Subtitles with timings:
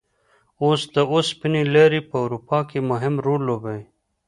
[0.63, 3.81] اوس د اوسپنې لارې په اروپا کې مهم رول لوبوي.